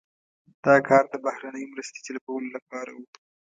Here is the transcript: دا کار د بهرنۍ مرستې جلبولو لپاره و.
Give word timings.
دا 0.65 0.75
کار 0.87 1.03
د 1.11 1.15
بهرنۍ 1.25 1.63
مرستې 1.71 1.99
جلبولو 2.05 2.47
لپاره 2.55 2.91
و. 2.97 2.99